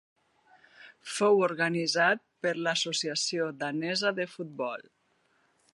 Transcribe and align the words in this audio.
Fou 1.17 1.43
organitzat 1.47 2.23
per 2.45 2.55
l'Associació 2.67 3.53
Danesa 3.61 4.15
de 4.23 4.29
Futbol. 4.37 4.89